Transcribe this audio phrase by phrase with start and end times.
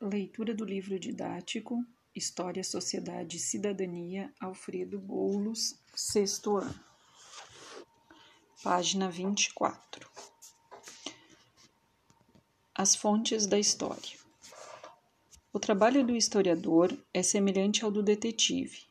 [0.00, 1.82] Leitura do livro didático
[2.14, 6.78] História, Sociedade e Cidadania, Alfredo Boulos, sexto ano.
[8.62, 10.10] Página 24.
[12.74, 14.18] As fontes da história.
[15.52, 18.82] O trabalho do historiador é semelhante ao do detetive.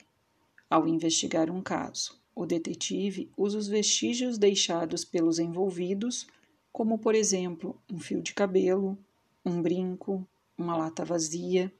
[0.70, 6.26] Ao investigar um caso, o detetive usa os vestígios deixados pelos envolvidos,
[6.72, 8.98] como, por exemplo, um fio de cabelo,
[9.46, 10.28] um brinco,
[10.64, 11.72] uma lata vazia.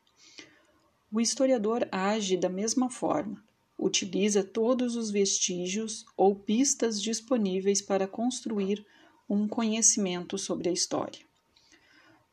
[1.12, 3.42] O historiador age da mesma forma,
[3.78, 8.86] utiliza todos os vestígios ou pistas disponíveis para construir
[9.30, 11.22] um conhecimento sobre a história.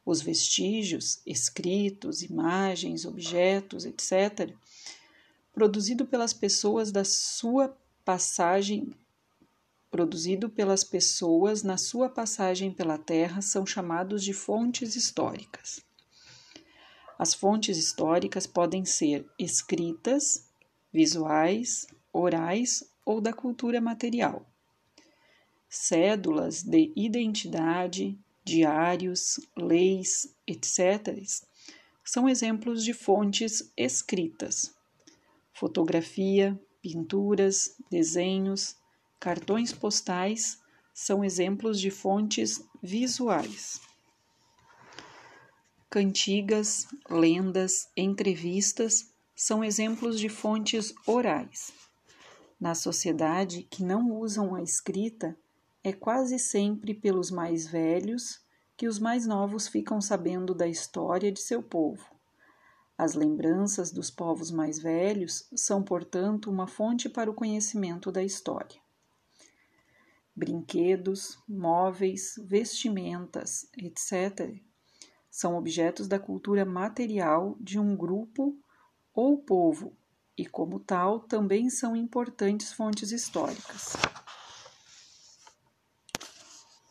[0.05, 4.55] Os vestígios, escritos, imagens, objetos, etc.,
[5.53, 8.95] produzido pelas pessoas da sua passagem
[9.91, 15.81] produzido pelas pessoas na sua passagem pela Terra são chamados de fontes históricas.
[17.20, 20.48] As fontes históricas podem ser escritas,
[20.91, 24.50] visuais, orais ou da cultura material.
[25.69, 31.22] Cédulas de identidade, diários, leis, etc.,
[32.03, 34.75] são exemplos de fontes escritas.
[35.52, 38.77] Fotografia, pinturas, desenhos,
[39.20, 40.58] cartões postais
[40.95, 43.89] são exemplos de fontes visuais
[45.91, 51.72] cantigas, lendas, entrevistas são exemplos de fontes orais.
[52.60, 55.36] Na sociedade que não usam a escrita,
[55.83, 58.41] é quase sempre pelos mais velhos
[58.77, 62.06] que os mais novos ficam sabendo da história de seu povo.
[62.96, 68.80] As lembranças dos povos mais velhos são, portanto, uma fonte para o conhecimento da história.
[70.36, 74.70] Brinquedos, móveis, vestimentas, etc.,
[75.31, 78.59] são objetos da cultura material de um grupo
[79.14, 79.97] ou povo
[80.36, 83.92] e, como tal, também são importantes fontes históricas.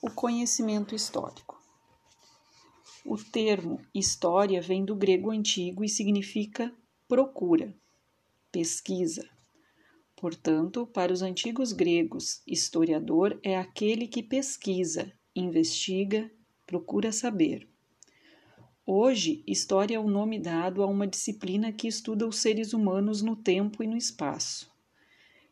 [0.02, 1.60] O conhecimento histórico.
[3.06, 6.74] O termo história vem do grego antigo e significa
[7.08, 7.76] procura,
[8.52, 9.28] pesquisa.
[10.16, 16.30] Portanto, para os antigos gregos, historiador é aquele que pesquisa, investiga,
[16.68, 17.68] procura saber.
[18.86, 23.36] Hoje, história é o nome dado a uma disciplina que estuda os seres humanos no
[23.36, 24.72] tempo e no espaço.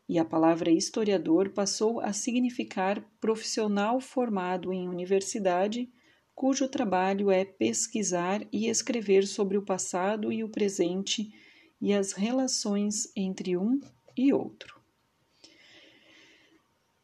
[0.08, 5.88] E a palavra historiador passou a significar profissional formado em universidade,
[6.34, 11.32] cujo trabalho é pesquisar e escrever sobre o passado e o presente
[11.80, 13.80] e as relações entre um
[14.16, 14.80] e outro.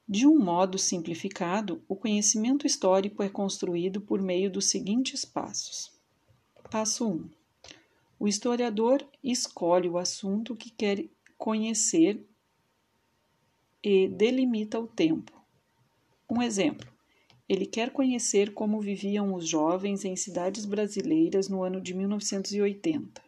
[0.07, 5.94] De um modo simplificado, o conhecimento histórico é construído por meio dos seguintes passos.
[6.71, 7.31] Passo 1.
[8.19, 11.05] O historiador escolhe o assunto que quer
[11.39, 12.25] conhecer
[13.83, 15.33] e delimita o tempo.
[16.29, 16.91] Um exemplo:
[17.49, 23.23] ele quer conhecer como viviam os jovens em cidades brasileiras no ano de 1980.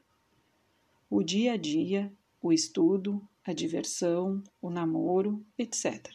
[1.09, 6.11] O dia a dia, o estudo, a diversão, o namoro, etc.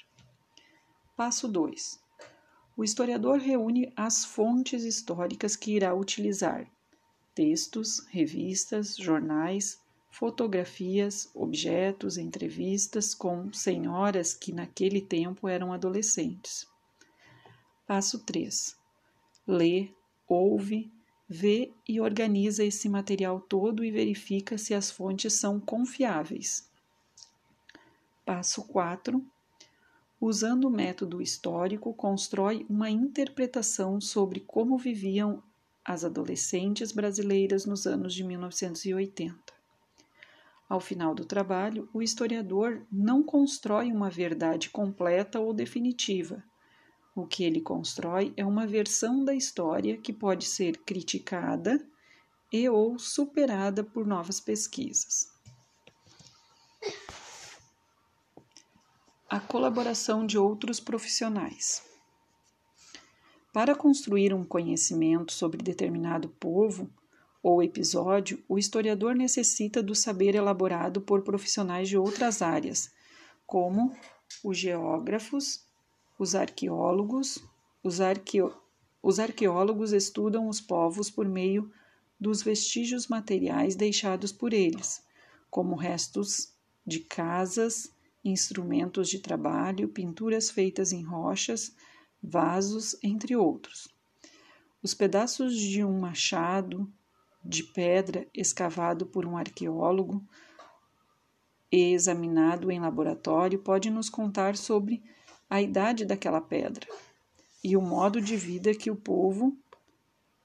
[1.15, 2.01] Passo 2.
[2.75, 6.69] O historiador reúne as fontes históricas que irá utilizar
[7.33, 16.67] textos, revistas, jornais, fotografias, objetos, entrevistas com senhoras que naquele tempo eram adolescentes.
[17.87, 18.77] Passo 3.
[19.47, 19.89] Lê,
[20.27, 20.91] ouve,
[21.27, 26.69] vê e organiza esse material todo e verifica se as fontes são confiáveis.
[28.25, 29.25] Passo 4.
[30.19, 35.41] Usando o método histórico, constrói uma interpretação sobre como viviam
[35.85, 39.35] as adolescentes brasileiras nos anos de 1980.
[40.69, 46.41] Ao final do trabalho, o historiador não constrói uma verdade completa ou definitiva.
[47.13, 51.85] O que ele constrói é uma versão da história que pode ser criticada
[52.51, 55.29] e ou superada por novas pesquisas.
[59.29, 61.90] A colaboração de outros profissionais.
[63.53, 66.89] Para construir um conhecimento sobre determinado povo
[67.43, 72.91] ou episódio, o historiador necessita do saber elaborado por profissionais de outras áreas,
[73.45, 73.93] como
[74.41, 75.65] os geógrafos,
[76.17, 77.43] os arqueólogos.
[77.83, 77.99] Os,
[79.03, 81.69] os arqueólogos estudam os povos por meio
[82.17, 85.03] dos vestígios materiais deixados por eles,
[85.49, 86.53] como restos
[86.85, 87.91] de casas,
[88.23, 91.75] instrumentos de trabalho, pinturas feitas em rochas,
[92.21, 93.87] vasos, entre outros.
[94.83, 96.91] Os pedaços de um machado,
[97.43, 100.23] de pedra escavado por um arqueólogo
[101.71, 105.03] e examinado em laboratório pode nos contar sobre
[105.49, 106.87] a idade daquela pedra
[107.63, 109.57] e o modo de vida que o povo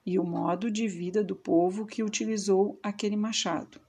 [0.04, 3.80] e o modo de vida do povo que utilizou aquele machado.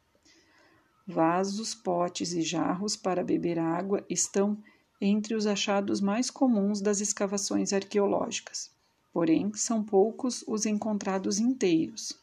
[1.06, 4.62] Vasos, potes e jarros para beber água estão
[5.00, 8.72] entre os achados mais comuns das escavações arqueológicas,
[9.14, 12.14] porém são poucos os encontrados inteiros.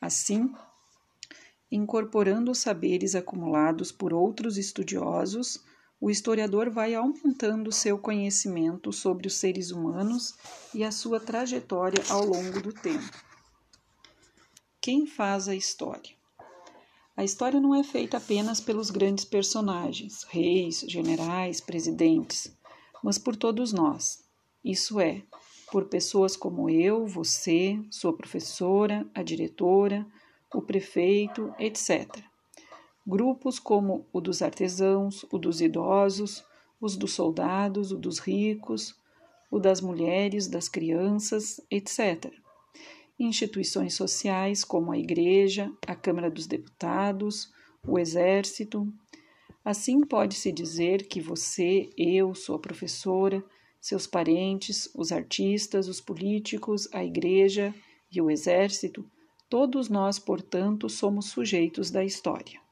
[0.00, 0.52] Assim,
[1.70, 5.62] incorporando os saberes acumulados por outros estudiosos,
[6.00, 10.34] o historiador vai aumentando seu conhecimento sobre os seres humanos
[10.74, 13.24] e a sua trajetória ao longo do tempo.
[14.80, 16.15] Quem faz a história?
[17.16, 22.54] A história não é feita apenas pelos grandes personagens, reis, generais, presidentes,
[23.02, 24.22] mas por todos nós.
[24.62, 25.22] Isso é,
[25.72, 30.06] por pessoas como eu, você, sua professora, a diretora,
[30.54, 32.06] o prefeito, etc.
[33.06, 36.44] Grupos como o dos artesãos, o dos idosos,
[36.78, 38.94] os dos soldados, o dos ricos,
[39.50, 42.45] o das mulheres, das crianças, etc
[43.18, 47.50] instituições sociais como a Igreja, a Câmara dos Deputados,
[47.86, 48.92] o Exército.
[49.64, 53.42] Assim, pode-se dizer que você, eu, sua professora,
[53.80, 57.74] seus parentes, os artistas, os políticos, a Igreja
[58.10, 59.08] e o Exército,
[59.48, 62.65] todos nós, portanto, somos sujeitos da história.